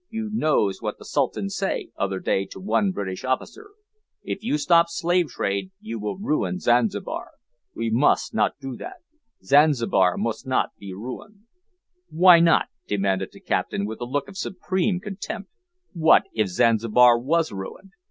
"You 0.09 0.31
knows 0.33 0.81
what 0.81 0.97
the 0.97 1.05
Sultan 1.05 1.47
say, 1.49 1.91
other 1.95 2.19
day, 2.19 2.47
to 2.47 2.59
one 2.59 2.89
British 2.89 3.23
officer, 3.23 3.69
`If 4.27 4.39
you 4.41 4.57
stop 4.57 4.87
slave 4.89 5.27
trade 5.27 5.69
you 5.79 5.99
will 5.99 6.17
ruin 6.17 6.57
Zanzibar.' 6.57 7.29
We 7.75 7.91
mus' 7.91 8.33
not 8.33 8.57
do 8.59 8.75
that. 8.77 8.95
Zanzibar 9.43 10.17
mus' 10.17 10.43
not 10.43 10.75
be 10.79 10.91
ruin." 10.91 11.45
"Why 12.09 12.39
not?" 12.39 12.69
demanded 12.87 13.29
the 13.31 13.39
captain, 13.41 13.85
with 13.85 14.01
a 14.01 14.05
look 14.05 14.27
of 14.27 14.39
supreme 14.39 14.99
contempt, 14.99 15.51
"what 15.93 16.23
if 16.33 16.47
Zanzibar 16.47 17.19
was 17.19 17.51
ruined? 17.51 17.91